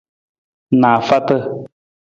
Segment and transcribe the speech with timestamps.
[0.79, 1.37] Naafaata.